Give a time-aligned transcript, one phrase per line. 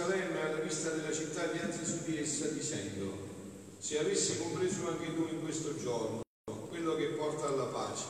[0.00, 3.28] Gerusalemme alla vista della città pianse su di essa dicendo
[3.78, 6.22] se avessi compreso anche tu in questo giorno
[6.68, 8.04] quello che porta alla pace,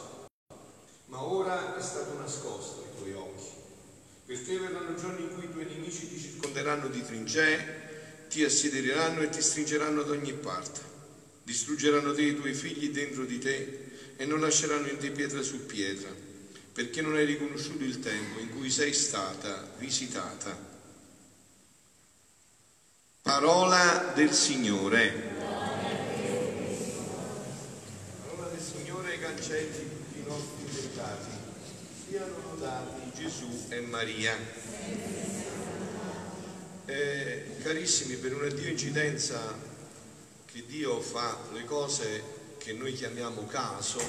[1.07, 3.49] ma ora è stato nascosto ai tuoi occhi.
[4.25, 9.23] Per te verranno giorni in cui i tuoi nemici ti circonderanno di trincee ti assiederanno
[9.23, 10.81] e ti stringeranno da ogni parte.
[11.43, 15.67] Distruggeranno te i tuoi figli dentro di te e non lasceranno in te pietra su
[15.67, 16.11] pietra,
[16.73, 20.70] perché non hai riconosciuto il tempo in cui sei stata visitata.
[23.23, 25.13] Parola del Signore.
[28.25, 31.31] Parola del Signore cancelli tutti i nostri peccati.
[32.09, 34.35] Siano lodati Gesù e Maria.
[36.87, 39.55] Eh, carissimi, per una Dio incidenza
[40.47, 42.23] che Dio fa le cose
[42.57, 44.01] che noi chiamiamo caso,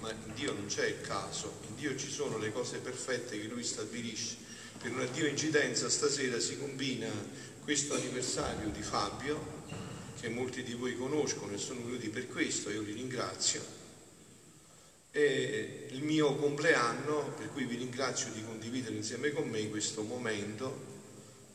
[0.00, 3.48] ma in Dio non c'è il caso, in Dio ci sono le cose perfette che
[3.48, 4.36] Lui stabilisce.
[4.80, 7.10] Per una Dio incidenza stasera si combina
[7.62, 9.66] questo anniversario di Fabio,
[10.18, 13.62] che molti di voi conoscono e sono venuti per questo, io li ringrazio,
[15.10, 20.74] e il mio compleanno, per cui vi ringrazio di condividere insieme con me questo momento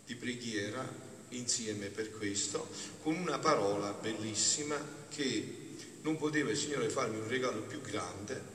[0.05, 0.87] di preghiera
[1.29, 2.69] insieme per questo,
[3.01, 8.53] con una parola bellissima che non poteva il Signore farmi un regalo più grande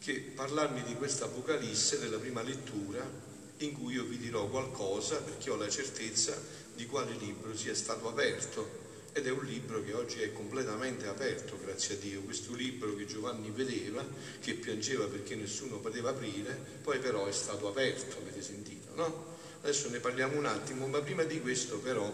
[0.00, 3.28] che parlarmi di questa Apocalisse della prima lettura
[3.60, 6.36] in cui io vi dirò qualcosa perché ho la certezza
[6.74, 8.88] di quale libro sia stato aperto.
[9.12, 13.06] Ed è un libro che oggi è completamente aperto, grazie a Dio, questo libro che
[13.06, 14.06] Giovanni vedeva,
[14.40, 19.36] che piangeva perché nessuno poteva aprire, poi però è stato aperto, avete sentito, no?
[19.62, 22.10] Adesso ne parliamo un attimo, ma prima di questo però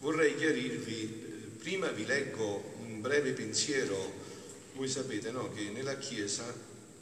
[0.00, 3.96] vorrei chiarirvi, eh, prima vi leggo un breve pensiero,
[4.74, 6.44] voi sapete no, che nella Chiesa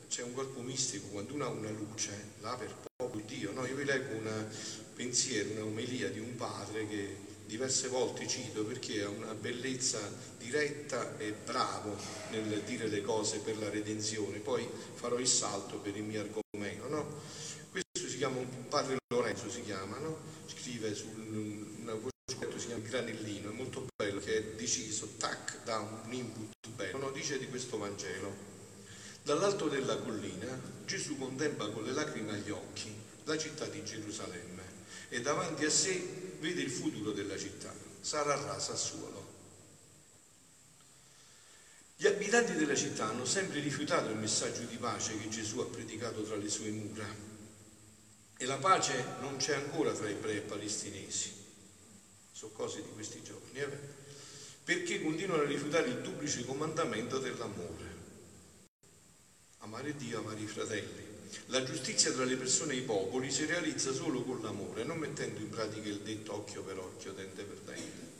[0.08, 2.94] c'è un corpo mistico, quando uno ha una luce, là per
[3.24, 3.66] Dio, no?
[3.66, 4.46] io vi leggo un
[4.94, 10.00] pensiero, una omelia di un padre che diverse volte cito perché ha una bellezza
[10.38, 11.96] diretta e bravo
[12.30, 16.88] nel dire le cose per la redenzione, poi farò il salto per il mio argomento.
[16.88, 17.20] No?
[17.70, 18.38] Questo si chiama
[18.68, 20.18] padre Lorenzo, si chiama, no?
[20.46, 21.06] scrive su
[21.80, 22.14] una voce
[22.56, 27.10] si chiama Granellino, è molto bello, che è deciso, tac, dà un input bello, no?
[27.10, 28.54] dice di questo Vangelo.
[29.22, 32.94] Dall'alto della collina Gesù contempla con le lacrime agli occhi
[33.26, 34.62] la città di Gerusalemme
[35.08, 39.34] e davanti a sé vede il futuro della città, sarà rasa a suolo.
[41.96, 46.22] Gli abitanti della città hanno sempre rifiutato il messaggio di pace che Gesù ha predicato
[46.22, 47.06] tra le sue mura
[48.38, 51.32] e la pace non c'è ancora tra ebrei e palestinesi,
[52.30, 53.94] sono cose di questi giorni, eh?
[54.62, 57.94] perché continuano a rifiutare il duplice comandamento dell'amore.
[59.58, 61.05] Amare Dio, amare i fratelli.
[61.46, 65.40] La giustizia tra le persone e i popoli si realizza solo con l'amore, non mettendo
[65.40, 68.14] in pratica il detto occhio per occhio, dente per dente.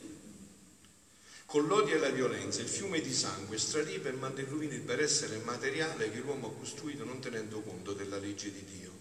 [1.45, 4.81] Con l'odio e la violenza il fiume di sangue strarì per mandare in rovina il
[4.81, 8.91] benessere materiale che l'uomo ha costruito non tenendo conto della legge di Dio.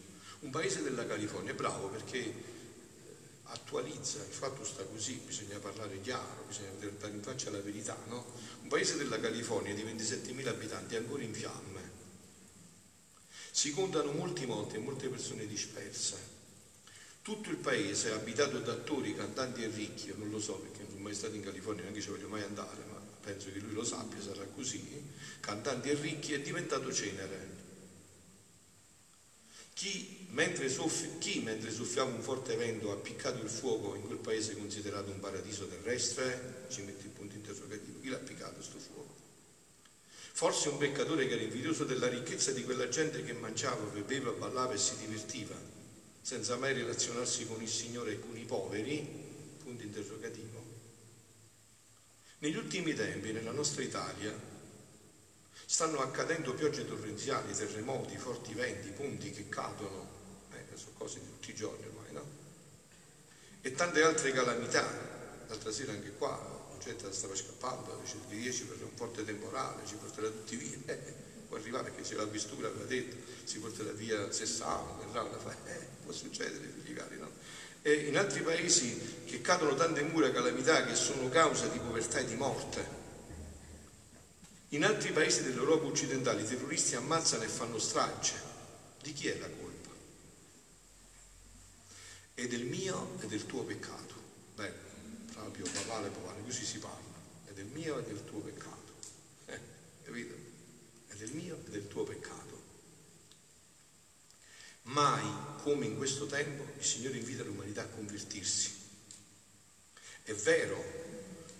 [0.40, 2.32] Un paese della California è bravo perché
[3.44, 8.24] attualizza, il fatto sta così, bisogna parlare chiaro, bisogna dare in faccia la verità, no?
[8.62, 11.75] Un paese della California di 27.000 abitanti è ancora in fiamme
[13.56, 16.34] si contano molti morti e molte persone disperse.
[17.22, 20.90] Tutto il paese è abitato da attori, cantanti e ricchi, non lo so perché non
[20.90, 23.82] sono mai stato in California, neanche ci voglio mai andare, ma penso che lui lo
[23.82, 25.02] sappia, sarà così.
[25.40, 27.64] Cantanti e ricchi è diventato cenere.
[29.72, 34.18] Chi mentre, soff- chi mentre soffiava un forte vento ha appiccato il fuoco in quel
[34.18, 36.66] paese considerato un paradiso terrestre?
[36.68, 38.00] Ci mette il punto interrogativo.
[38.00, 39.05] Chi l'ha appiccato questo fuoco?
[40.36, 44.74] Forse un peccatore che era invidioso della ricchezza di quella gente che mangiava, beveva, ballava
[44.74, 45.54] e si divertiva,
[46.20, 48.98] senza mai relazionarsi con il Signore e con i poveri?
[49.62, 50.62] Punto interrogativo.
[52.40, 54.30] Negli ultimi tempi, nella nostra Italia,
[55.64, 60.06] stanno accadendo piogge torrenziali, terremoti, forti venti, ponti che cadono,
[60.52, 62.26] eh, sono cose di tutti i giorni ormai, no?
[63.62, 64.86] E tante altre calamità.
[65.46, 69.94] L'altra sera anche qua gente stava scappando, dice di 10 per un forte temporale, ci
[69.94, 70.78] porterà tutti via.
[70.86, 75.38] Eh, può arrivare perché se la questura aveva detto si porterà via Sessano, verrà una
[75.38, 77.30] fa, eh, può succedere, figli cari, no?
[77.82, 82.24] E in altri paesi che cadono tante mura calamità che sono causa di povertà e
[82.24, 83.04] di morte.
[84.70, 88.34] In altri paesi dell'Europa occidentale i terroristi ammazzano e fanno strage.
[89.00, 89.90] Di chi è la colpa?
[92.34, 94.14] È del mio e del tuo peccato.
[94.56, 94.72] Beh,
[95.32, 98.94] proprio papale papale, così si parla, è del mio e del tuo peccato.
[99.46, 99.60] Eh,
[100.04, 100.34] capito?
[101.08, 102.62] È del mio e del tuo peccato.
[104.82, 105.26] Mai
[105.62, 108.70] come in questo tempo il Signore invita l'umanità a convertirsi.
[110.22, 110.84] È vero,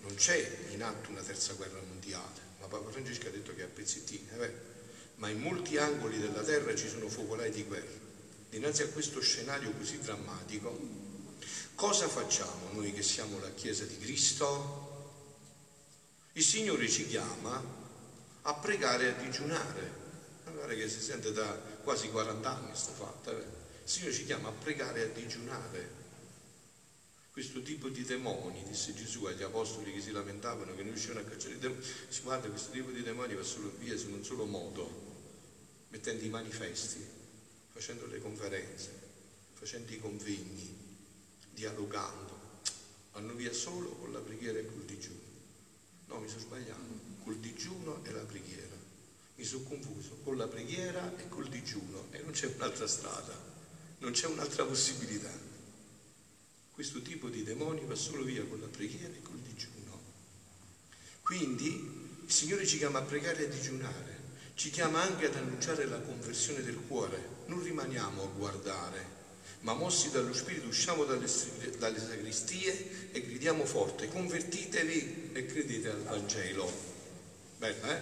[0.03, 3.65] non c'è in atto una terza guerra mondiale, ma Papa Francesco ha detto che è
[3.65, 4.53] a pezzettini, vero,
[5.15, 8.05] ma in molti angoli della terra ci sono focolai di guerra.
[8.49, 11.06] Dinanzi a questo scenario così drammatico,
[11.77, 15.13] cosa facciamo noi che siamo la Chiesa di Cristo?
[16.33, 17.63] Il Signore ci chiama
[18.41, 20.05] a pregare e a digiunare.
[20.51, 21.45] Guarda che si sente da
[21.83, 23.31] quasi 40 anni sta fatta.
[23.31, 23.35] Eh?
[23.83, 26.05] Il Signore ci chiama a pregare e a digiunare.
[27.29, 31.23] Questo tipo di demoni, disse Gesù agli apostoli che si lamentavano che non riuscivano a
[31.29, 34.45] cacciare i demoni, si guarda, questo tipo di demoni va solo via in un solo
[34.45, 34.89] modo,
[35.89, 37.05] mettendo i manifesti,
[37.71, 38.89] facendo le conferenze,
[39.53, 40.86] facendo i convegni,
[41.57, 42.61] dialogando.
[43.13, 45.25] Vanno via solo con la preghiera e col digiuno.
[46.05, 48.75] No, mi sono sbagliato, col digiuno e la preghiera.
[49.35, 53.33] Mi sono confuso con la preghiera e col digiuno e non c'è un'altra strada,
[53.99, 55.31] non c'è un'altra possibilità.
[56.71, 59.99] Questo tipo di demoni va solo via con la preghiera e col digiuno.
[61.23, 64.17] Quindi il Signore ci chiama a pregare e a digiunare
[64.57, 67.43] ci chiama anche ad annunciare la conversione del cuore.
[67.45, 69.05] Non rimaniamo a guardare,
[69.61, 71.27] ma mossi dallo Spirito usciamo dalle,
[71.77, 76.71] dalle sacristie e gridiamo forte, convertitevi e credete al Vangelo.
[77.57, 78.01] Bella, eh?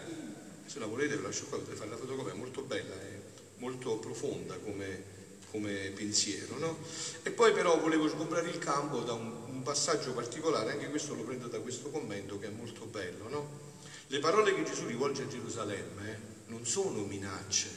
[0.65, 3.19] Se la volete ve la lascio qua, potete fare la fotocopia, è molto bella, è
[3.57, 5.03] molto profonda come,
[5.51, 6.57] come pensiero.
[6.57, 6.77] No?
[7.23, 11.23] E poi però volevo sgombrare il campo da un, un, passaggio particolare, anche questo lo
[11.23, 13.29] prendo da questo commento che è molto bello.
[13.29, 13.59] No?
[14.07, 16.17] Le parole che Gesù rivolge a Gerusalemme eh,
[16.47, 17.69] non sono minacce,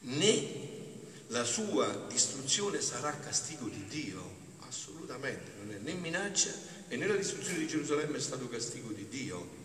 [0.00, 0.83] né
[1.28, 6.52] la sua distruzione sarà castigo di Dio, assolutamente, non è né minaccia
[6.88, 9.62] e né la distruzione di Gerusalemme è stato castigo di Dio.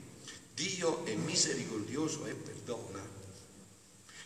[0.54, 3.18] Dio è misericordioso e perdona.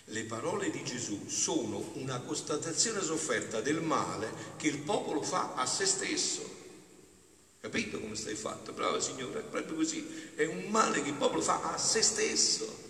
[0.07, 5.65] Le parole di Gesù sono una constatazione sofferta del male che il popolo fa a
[5.65, 6.61] se stesso.
[7.61, 8.73] Capito come stai fatto?
[8.73, 10.31] Brava signora, è proprio così.
[10.35, 12.81] È un male che il popolo fa a se stesso.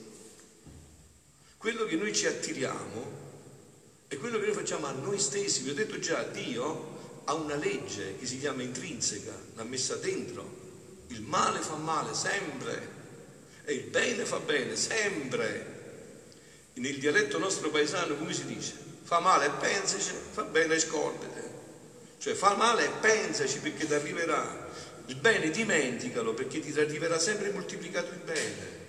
[1.57, 3.22] Quello che noi ci attiriamo
[4.13, 5.63] è quello che noi facciamo a noi stessi.
[5.63, 10.61] Vi ho detto già, Dio ha una legge che si chiama intrinseca, l'ha messa dentro.
[11.07, 13.01] Il male fa male sempre
[13.65, 15.71] e il bene fa bene sempre.
[16.73, 18.73] Nel dialetto nostro paesano come si dice?
[19.03, 21.51] Fa male e pensaci, fa bene e scordate.
[22.17, 24.69] Cioè fa male e pensaci perché ti arriverà.
[25.07, 28.81] Il bene dimenticalo perché ti arriverà sempre moltiplicato il bene.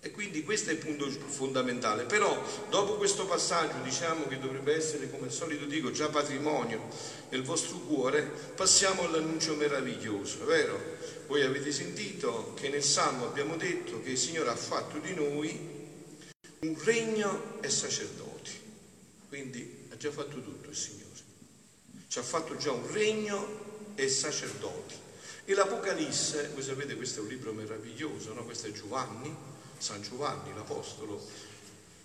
[0.00, 2.04] E quindi questo è il punto fondamentale.
[2.04, 2.91] Però dopo
[3.32, 6.86] passaggio, diciamo che dovrebbe essere, come al solito dico, già patrimonio
[7.30, 10.78] nel vostro cuore, passiamo all'annuncio meraviglioso, vero?
[11.28, 15.48] Voi avete sentito che nel Salmo abbiamo detto che il Signore ha fatto di noi
[16.58, 18.50] un regno e sacerdoti.
[19.28, 21.08] Quindi ha già fatto tutto il Signore.
[22.08, 24.94] Ci ha fatto già un regno e sacerdoti.
[25.46, 28.44] E l'Apocalisse, voi sapete questo è un libro meraviglioso, no?
[28.44, 29.34] questo è Giovanni,
[29.78, 31.50] San Giovanni, l'Apostolo,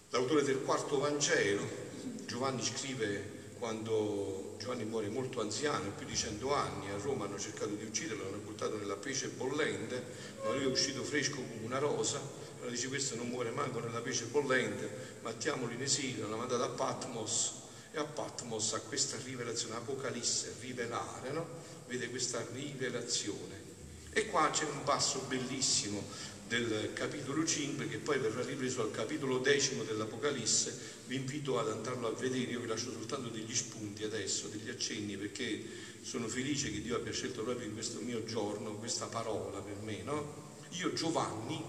[0.10, 1.86] l'autore del quarto Vangelo.
[2.26, 7.72] Giovanni scrive quando Giovanni muore molto anziano, più di cento anni, a Roma hanno cercato
[7.72, 10.04] di ucciderlo, l'hanno buttato nella pece bollente,
[10.44, 12.20] ma lui è uscito fresco come una rosa,
[12.58, 14.90] allora dice questo non muore manco nella pece bollente,
[15.24, 17.54] mettiamolo in esilio, l'ha mandato a Patmos
[17.92, 21.48] e a Patmos ha questa rivelazione, Apocalisse, rivelare, no?
[21.88, 23.66] Vede questa rivelazione.
[24.12, 26.04] E qua c'è un passo bellissimo
[26.48, 30.76] del capitolo 5 che poi verrà ripreso al capitolo decimo dell'Apocalisse,
[31.06, 35.18] vi invito ad andarlo a vedere, io vi lascio soltanto degli spunti adesso, degli accenni,
[35.18, 35.62] perché
[36.02, 40.02] sono felice che Dio abbia scelto proprio in questo mio giorno questa parola per me,
[40.04, 40.46] no?
[40.72, 41.62] Io Giovanni,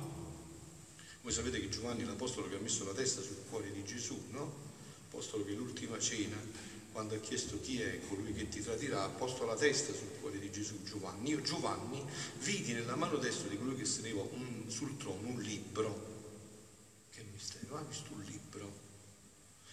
[1.23, 4.27] voi sapete che Giovanni è l'apostolo che ha messo la testa sul cuore di Gesù,
[4.31, 4.67] no?
[5.03, 6.37] L'apostolo che l'ultima cena
[6.93, 10.18] quando ha chiesto chi è colui che ti tradirà, ha posto la testa sul
[10.49, 11.31] di Gesù, Giovanni.
[11.31, 12.05] Io, Giovanni,
[12.39, 14.23] vidi nella mano destra di colui che sedeva
[14.69, 16.17] sul trono un libro.
[17.11, 18.87] Che mistero, ha visto un libro.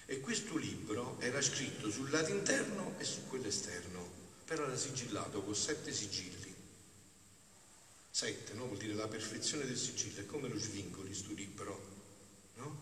[0.05, 4.08] E questo libro era scritto sul lato interno e su quello esterno,
[4.46, 6.53] però era sigillato con sette sigilli.
[8.12, 8.65] Sette, no?
[8.65, 10.22] Vuol dire la perfezione del sigillo.
[10.22, 11.94] E come lo svingoli sto libro?
[12.55, 12.79] No?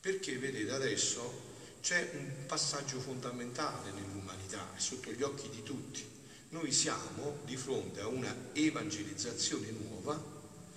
[0.00, 6.13] Perché vedete adesso c'è un passaggio fondamentale nell'umanità, è sotto gli occhi di tutti.
[6.54, 10.16] Noi siamo di fronte a una evangelizzazione nuova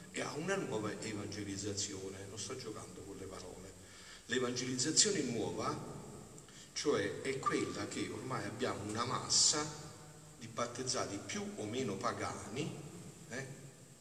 [0.10, 3.74] e a una nuova evangelizzazione, non sto giocando con le parole.
[4.26, 5.80] L'evangelizzazione nuova,
[6.74, 9.64] cioè è quella che ormai abbiamo una massa
[10.40, 12.76] di battezzati più o meno pagani,
[13.30, 13.48] eh,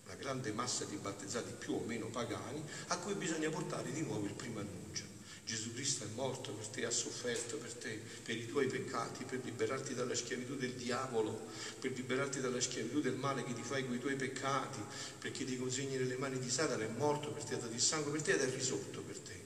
[0.06, 4.24] una grande massa di battezzati più o meno pagani, a cui bisogna portare di nuovo
[4.24, 5.15] il primo annuncio.
[5.46, 9.38] Gesù Cristo è morto per te, ha sofferto per te, per i tuoi peccati, per
[9.44, 11.46] liberarti dalla schiavitù del diavolo,
[11.78, 14.80] per liberarti dalla schiavitù del male che ti fai con i tuoi peccati,
[15.20, 18.10] perché ti consegni nelle mani di Satana, è morto per te, ha dato il sangue
[18.10, 19.40] per te ed è risorto per te.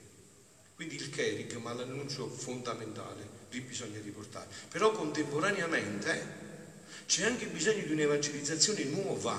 [0.73, 4.47] Quindi il Kerig, ma l'annuncio fondamentale, lì bisogna riportare.
[4.69, 9.37] Però contemporaneamente eh, c'è anche bisogno di un'evangelizzazione nuova,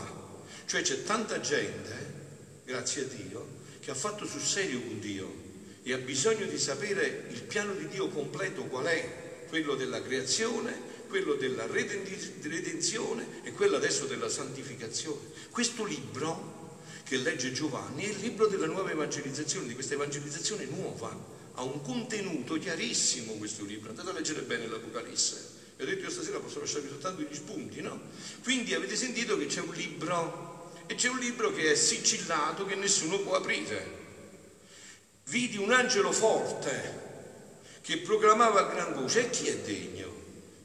[0.67, 3.49] cioè c'è tanta gente, eh, grazie a Dio,
[3.81, 5.51] che ha fatto sul serio con Dio
[5.83, 10.91] e ha bisogno di sapere il piano di Dio completo qual è, quello della creazione,
[11.09, 15.21] quello della redenzione e quello adesso della santificazione.
[15.51, 21.41] Questo libro che legge Giovanni è il libro della nuova evangelizzazione, di questa evangelizzazione nuova.
[21.55, 25.51] Ha un contenuto chiarissimo questo libro, andate a leggere bene l'Apocalisse.
[25.77, 28.01] Vi ho detto io stasera posso lasciarvi soltanto gli spunti, no?
[28.43, 32.77] Quindi avete sentito che c'è un libro e c'è un libro che è sigillato che
[32.77, 34.02] nessuno può aprire.
[35.33, 37.01] Vidi un angelo forte
[37.81, 40.15] che proclamava a gran voce, e chi è degno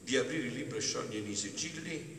[0.02, 2.16] di aprire il libro e sciogliere i sigilli?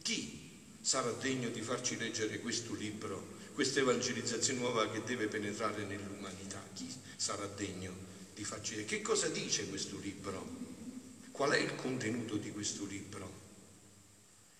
[0.00, 6.64] Chi sarà degno di farci leggere questo libro questa evangelizzazione nuova che deve penetrare nell'umanità.
[6.72, 7.94] Chi sarà degno
[8.34, 8.76] di farci?
[8.76, 8.88] vedere?
[8.88, 10.48] Che cosa dice questo libro?
[11.30, 13.40] Qual è il contenuto di questo libro?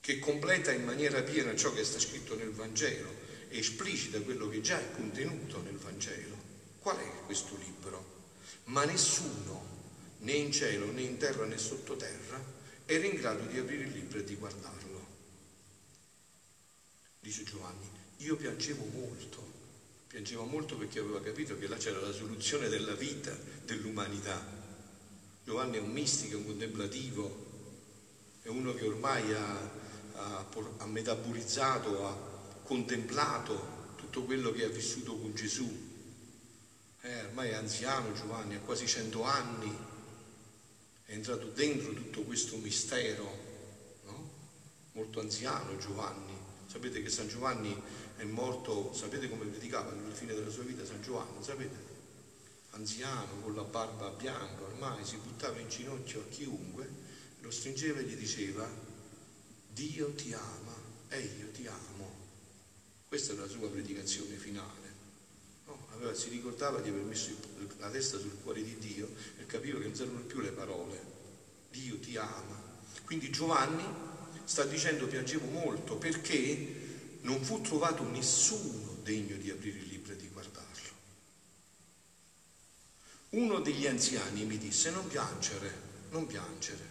[0.01, 3.11] Che completa in maniera piena ciò che sta scritto nel Vangelo
[3.49, 6.32] esplicita quello che già è contenuto nel Vangelo.
[6.83, 8.05] Qual è questo libro?
[8.65, 9.65] Ma nessuno,
[10.19, 12.45] né in cielo, né in terra, né sottoterra,
[12.85, 15.07] era in grado di aprire il libro e di guardarlo.
[17.21, 19.49] Dice Giovanni, io piangevo molto,
[20.09, 23.33] piangevo molto perché avevo capito che là c'era la soluzione della vita,
[23.65, 24.45] dell'umanità.
[25.45, 27.47] Giovanni è un mistico, un contemplativo,
[28.43, 29.71] è uno che ormai ha,
[30.15, 30.49] ha,
[30.79, 32.13] ha metabolizzato, ha
[32.65, 35.92] contemplato tutto quello che ha vissuto con Gesù.
[37.05, 39.77] Eh, ormai è anziano Giovanni, ha quasi cento anni,
[41.05, 43.25] è entrato dentro tutto questo mistero,
[44.05, 44.31] no?
[44.93, 46.33] molto anziano Giovanni.
[46.67, 47.77] Sapete che San Giovanni
[48.17, 51.91] è morto, sapete come predicava alla fine della sua vita San Giovanni, sapete?
[52.71, 56.89] Anziano, con la barba bianca, ormai si buttava in ginocchio a chiunque,
[57.41, 58.67] lo stringeva e gli diceva,
[59.67, 60.77] Dio ti ama
[61.09, 62.15] e io ti amo.
[63.09, 64.82] Questa è la sua predicazione finale.
[66.13, 67.31] Si ricordava di aver messo
[67.79, 71.01] la testa sul cuore di Dio e capiva che non servono più le parole.
[71.71, 72.61] Dio ti ama.
[73.05, 73.85] Quindi Giovanni
[74.45, 76.91] sta dicendo piangevo molto perché
[77.23, 80.91] non fu trovato nessuno degno di aprire il libro e di guardarlo.
[83.31, 85.73] Uno degli anziani mi disse non piangere,
[86.11, 86.91] non piangere.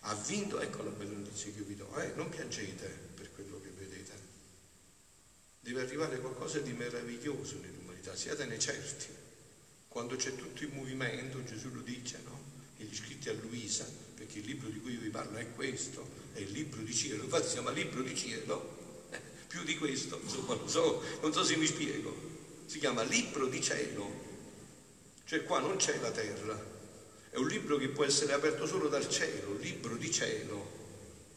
[0.00, 2.12] Ha vinto, ecco la bella notizia che vi do, eh?
[2.14, 4.12] non piangete per quello che vedete.
[5.60, 7.58] Deve arrivare qualcosa di meraviglioso
[8.04, 9.06] nell'umanità, siatene certi.
[9.88, 12.42] Quando c'è tutto il movimento, Gesù lo dice, no?
[12.76, 16.06] E gli scritti a Luisa, perché il libro di cui io vi parlo è questo,
[16.34, 18.82] è il libro di cielo, infatti si chiama libro di cielo,
[19.46, 22.32] più di questo, insomma, non so, non so se mi spiego.
[22.66, 24.10] Si chiama libro di cielo,
[25.24, 26.72] cioè qua non c'è la terra,
[27.30, 30.82] è un libro che può essere aperto solo dal cielo, libro di cielo.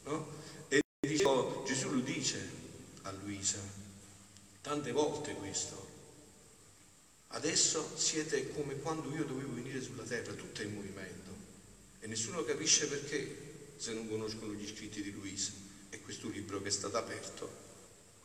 [0.04, 0.36] No?
[0.68, 2.50] E dicevo, Gesù lo dice
[3.04, 3.60] a Luisa,
[4.62, 5.87] tante volte questo.
[7.30, 11.36] Adesso siete come quando io dovevo venire sulla terra, tutto è in movimento.
[12.00, 15.52] E nessuno capisce perché se non conoscono gli scritti di Luisa.
[15.90, 17.66] È questo libro che è stato aperto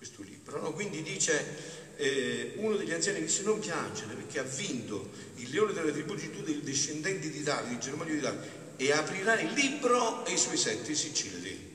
[0.02, 0.60] questo libro.
[0.60, 0.72] No?
[0.72, 5.92] Quindi dice, eh, uno degli anziani disse non piangere perché ha vinto il leone della
[5.92, 10.24] tribù di Giuda, il discendente di Davide, il germanio di Davide, e aprirà il libro
[10.26, 11.70] e i suoi sette sigilli.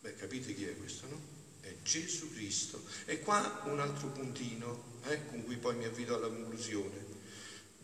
[0.00, 1.20] Beh, capite chi è questo, no?
[1.60, 2.82] È Gesù Cristo.
[3.04, 7.10] E qua un altro puntino eh, con cui poi mi avvido alla conclusione.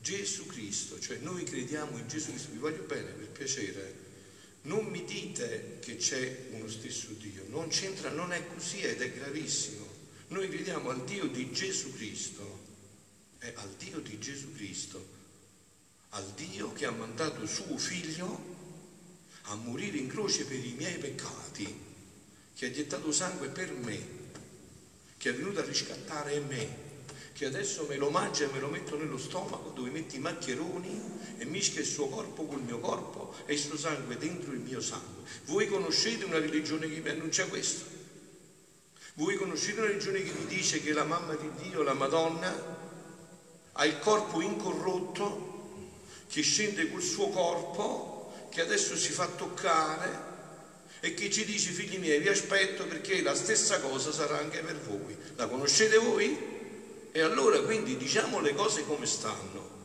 [0.01, 4.07] Gesù Cristo, cioè noi crediamo in Gesù Cristo, vi voglio bene per piacere,
[4.63, 9.13] non mi dite che c'è uno stesso Dio, non c'entra, non è così ed è
[9.13, 9.87] gravissimo.
[10.29, 12.67] Noi crediamo al Dio di Gesù Cristo,
[13.39, 15.17] è al Dio di Gesù Cristo,
[16.11, 18.57] al Dio che ha mandato suo figlio
[19.43, 21.87] a morire in croce per i miei peccati,
[22.55, 24.07] che ha gettato sangue per me,
[25.17, 26.88] che è venuto a riscattare me
[27.39, 31.37] che adesso me lo mangia e me lo metto nello stomaco dove metti i maccheroni
[31.39, 34.81] e mischia il suo corpo col mio corpo e il suo sangue dentro il mio
[34.81, 35.23] sangue.
[35.45, 37.85] Voi conoscete una religione che vi annuncia questo?
[39.15, 42.53] Voi conoscete una religione che vi dice che la mamma di Dio, la Madonna,
[43.71, 45.87] ha il corpo incorrotto,
[46.29, 50.27] che scende col suo corpo, che adesso si fa toccare
[50.99, 54.81] e che ci dice figli miei vi aspetto perché la stessa cosa sarà anche per
[54.81, 55.17] voi.
[55.37, 56.57] La conoscete voi?
[57.19, 59.77] E allora quindi diciamo le cose come stanno.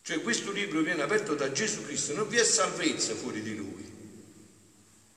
[0.00, 3.86] Cioè questo libro viene aperto da Gesù Cristo, non vi è salvezza fuori di lui.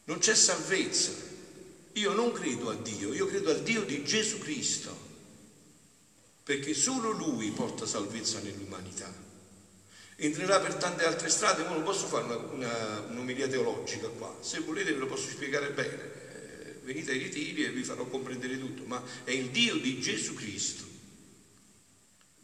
[0.03, 1.13] Non c'è salvezza.
[1.93, 4.93] Io non credo a Dio, io credo al Dio di Gesù Cristo,
[6.43, 9.13] perché solo Lui porta salvezza nell'umanità.
[10.17, 14.59] Entrerà per tante altre strade, ma non posso fare una, una, un'omilia teologica qua, se
[14.59, 16.22] volete ve lo posso spiegare bene,
[16.83, 20.83] venite ai ritiri e vi farò comprendere tutto, ma è il Dio di Gesù Cristo.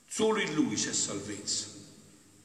[0.07, 1.67] Solo in Lui c'è salvezza.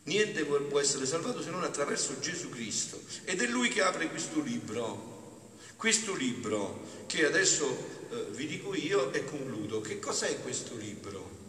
[0.05, 3.01] Niente può essere salvato se non attraverso Gesù Cristo.
[3.25, 5.57] Ed è Lui che apre questo libro.
[5.77, 9.81] Questo libro che adesso eh, vi dico io e concludo.
[9.81, 11.43] Che cos'è questo libro?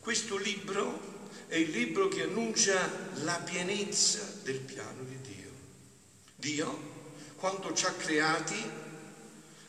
[0.00, 1.10] Questo libro
[1.46, 5.50] è il libro che annuncia la pienezza del piano di Dio.
[6.34, 6.90] Dio,
[7.36, 8.56] quando ci ha creati,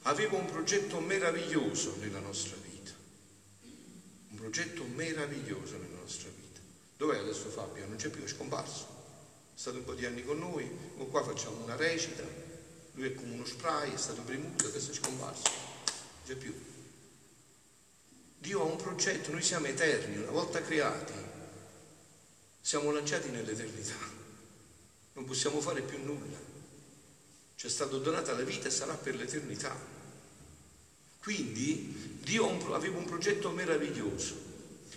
[0.04, 2.92] aveva un progetto meraviglioso nella nostra vita.
[4.30, 6.60] Un progetto meraviglioso nella nostra vita.
[6.98, 7.86] Dov'è adesso Fabio?
[7.88, 9.02] Non c'è più, è scomparso.
[9.56, 12.24] È stato un po' di anni con noi, ma qua facciamo una recita,
[12.94, 15.50] lui è come uno spray, è stato premuto, adesso è scomparso.
[15.50, 16.54] Non c'è più.
[18.38, 21.14] Dio ha un progetto, noi siamo eterni, una volta creati,
[22.60, 23.96] siamo lanciati nell'eternità.
[25.14, 26.53] Non possiamo fare più nulla.
[27.56, 29.76] Ci è stata donata la vita e sarà per l'eternità.
[31.22, 34.36] Quindi Dio aveva un progetto meraviglioso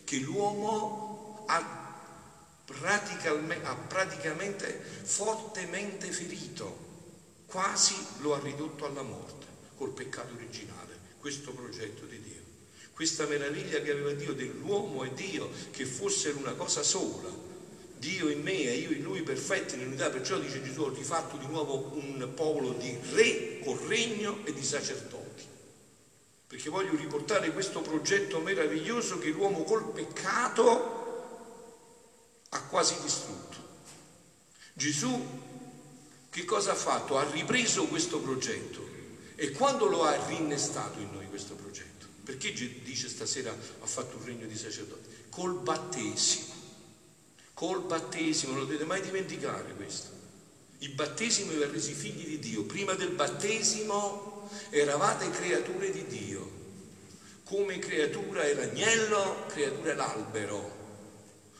[0.04, 1.84] che l'uomo ha
[3.62, 6.84] ha praticamente fortemente ferito,
[7.46, 9.46] quasi lo ha ridotto alla morte
[9.76, 12.42] col peccato originale, questo progetto di Dio.
[12.92, 17.28] Questa meraviglia che aveva Dio dell'uomo e Dio, che fossero una cosa sola,
[17.98, 21.36] Dio in me e io in lui perfetti in unità, perciò dice Gesù, ho rifatto
[21.36, 25.44] di nuovo un popolo di re con regno e di sacerdoti.
[26.46, 31.04] Perché voglio riportare questo progetto meraviglioso che l'uomo col peccato
[32.50, 33.56] ha quasi distrutto.
[34.74, 35.44] Gesù
[36.36, 37.16] che cosa ha fatto?
[37.16, 38.86] Ha ripreso questo progetto
[39.36, 42.06] e quando lo ha rinnestato in noi questo progetto?
[42.24, 45.08] Perché dice stasera ha fatto un regno di sacerdoti?
[45.30, 46.55] Col battesimo.
[47.56, 50.10] Col battesimo, non lo dovete mai dimenticare questo.
[50.80, 52.64] Il battesimo vi ha resi figli di Dio.
[52.64, 56.50] Prima del battesimo eravate creature di Dio.
[57.44, 60.76] Come creatura è l'agnello, creatura è l'albero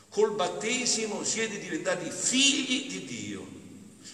[0.09, 3.47] Col battesimo siete diventati figli di Dio.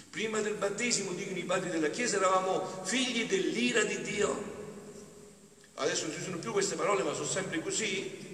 [0.10, 4.52] Prima del battesimo, dicono i padri della Chiesa, eravamo figli dell'ira di Dio.
[5.76, 8.33] Adesso non ci sono più queste parole, ma sono sempre così.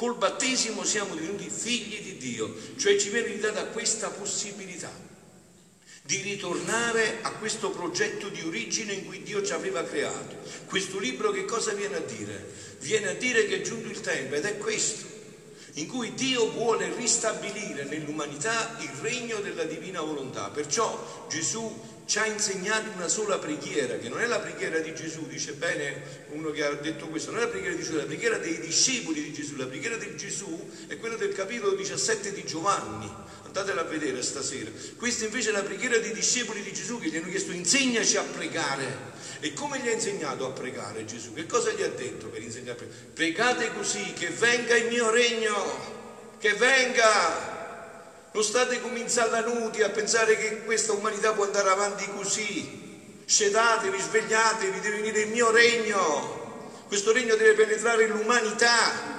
[0.00, 4.90] Col battesimo siamo divenuti figli di Dio, cioè ci viene data questa possibilità
[6.00, 10.38] di ritornare a questo progetto di origine in cui Dio ci aveva creato.
[10.64, 12.50] Questo libro che cosa viene a dire?
[12.78, 15.04] Viene a dire che è giunto il tempo ed è questo
[15.74, 20.48] in cui Dio vuole ristabilire nell'umanità il regno della divina volontà.
[20.48, 21.78] Perciò Gesù
[22.10, 26.26] ci ha insegnato una sola preghiera, che non è la preghiera di Gesù, dice bene
[26.30, 28.58] uno che ha detto questo, non è la preghiera di Gesù, è la preghiera dei
[28.58, 29.54] discepoli di Gesù.
[29.54, 33.08] La preghiera di Gesù è quella del capitolo 17 di Giovanni,
[33.44, 34.72] andatela a vedere stasera.
[34.96, 38.24] Questa invece è la preghiera dei discepoli di Gesù che gli hanno chiesto insegnaci a
[38.24, 39.18] pregare.
[39.38, 41.32] E come gli ha insegnato a pregare Gesù?
[41.32, 43.00] Che cosa gli ha detto per insegnare a pregare?
[43.14, 47.59] Pregate così, che venga il mio regno, che venga
[48.32, 53.22] non state come insallanuti a pensare che questa umanità può andare avanti così.
[53.24, 56.38] Scedatevi, svegliatevi, deve venire il mio regno.
[56.86, 59.18] Questo regno deve penetrare l'umanità.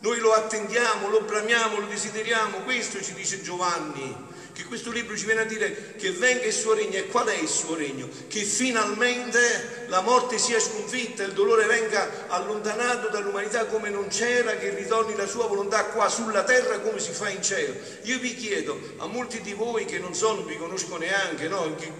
[0.00, 2.58] Noi lo attendiamo, lo bramiamo, lo desideriamo.
[2.58, 4.28] Questo ci dice Giovanni
[4.60, 7.34] che questo libro ci viene a dire che venga il suo regno e qual è
[7.34, 8.08] il suo regno?
[8.28, 14.74] Che finalmente la morte sia sconfitta, il dolore venga allontanato dall'umanità come non c'era, che
[14.74, 17.74] ritorni la sua volontà qua sulla terra come si fa in cielo.
[18.02, 21.74] Io vi chiedo a molti di voi che non so, non vi conosco neanche, no?
[21.76, 21.90] che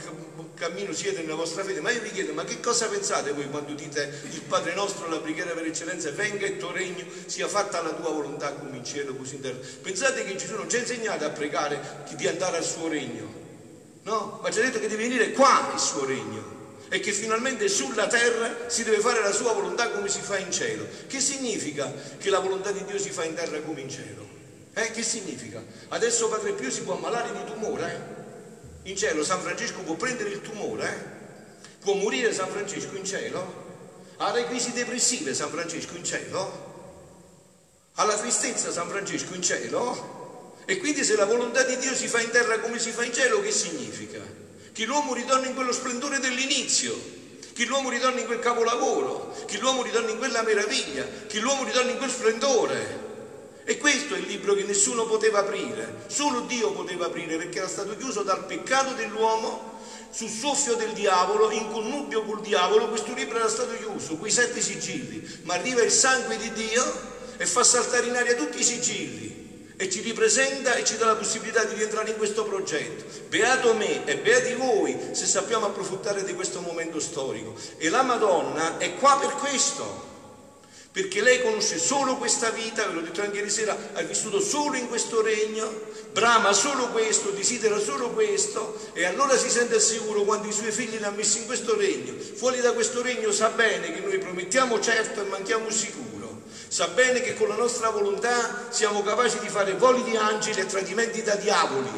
[0.60, 3.72] cammino siete nella vostra fede, ma io vi chiedo, ma che cosa pensate voi quando
[3.72, 7.94] dite il Padre nostro, la preghiera per eccellenza, venga il tuo regno, sia fatta la
[7.94, 9.56] tua volontà come in cielo, così in terra.
[9.80, 13.38] Pensate che Gesù non ci ha insegnato a pregare di andare al suo regno.
[14.02, 14.40] No?
[14.42, 16.58] Ma ci ha detto che deve venire qua il suo regno
[16.90, 20.52] e che finalmente sulla terra si deve fare la sua volontà come si fa in
[20.52, 20.86] cielo.
[21.06, 24.28] Che significa che la volontà di Dio si fa in terra come in cielo?
[24.74, 24.90] Eh?
[24.90, 25.62] Che significa?
[25.88, 27.92] Adesso Padre Pio si può ammalare di tumore?
[27.92, 28.19] Eh?
[28.84, 30.88] In cielo San Francesco può prendere il tumore?
[30.88, 31.78] Eh?
[31.80, 33.68] Può morire San Francesco in cielo?
[34.16, 36.68] Ha le crisi depressive San Francesco in cielo?
[37.94, 40.56] Ha la tristezza San Francesco in cielo?
[40.64, 43.12] E quindi se la volontà di Dio si fa in terra come si fa in
[43.12, 44.40] cielo, che significa?
[44.72, 46.98] che l'uomo ritorni in quello splendore dell'inizio,
[47.52, 51.90] che l'uomo ritorni in quel capolavoro, che l'uomo ritorni in quella meraviglia, che l'uomo ritorni
[51.92, 53.08] in quel splendore.
[53.70, 57.68] E questo è il libro che nessuno poteva aprire, solo Dio poteva aprire perché era
[57.68, 59.78] stato chiuso dal peccato dell'uomo,
[60.11, 64.61] sul soffio del diavolo, in connubio col diavolo, questo libro era stato chiuso, quei sette
[64.61, 66.83] sigilli, ma arriva il sangue di Dio
[67.37, 71.14] e fa saltare in aria tutti i sigilli e ci ripresenta e ci dà la
[71.14, 73.04] possibilità di rientrare in questo progetto.
[73.28, 77.54] Beato me e beati voi se sappiamo approfittare di questo momento storico.
[77.78, 80.09] E la Madonna è qua per questo,
[80.92, 84.76] perché lei conosce solo questa vita, ve l'ho detto anche ieri sera, ha vissuto solo
[84.76, 90.48] in questo regno, brama solo questo, desidera solo questo e allora si sente sicuro quando
[90.48, 92.14] i suoi figli li ha in questo regno.
[92.35, 96.11] Fuori da questo regno sa bene che noi promettiamo certo e manchiamo sicuro
[96.70, 100.66] sa bene che con la nostra volontà siamo capaci di fare voli di angeli e
[100.66, 101.90] tradimenti da diavoli,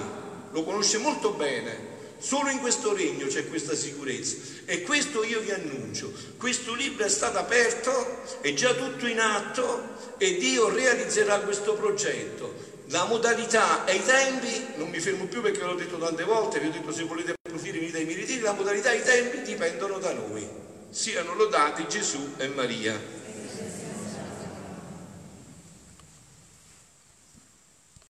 [0.50, 1.91] lo conosce molto bene.
[2.22, 6.12] Solo in questo regno c'è questa sicurezza e questo io vi annuncio.
[6.36, 12.54] Questo libro è stato aperto, è già tutto in atto e Dio realizzerà questo progetto.
[12.90, 16.68] La modalità e i tempi, non mi fermo più perché l'ho detto tante volte, vi
[16.68, 19.98] ho detto se volete approfondire venite ai miei ritiri, la modalità e i tempi dipendono
[19.98, 20.48] da noi.
[20.90, 23.21] Siano lodati Gesù e Maria.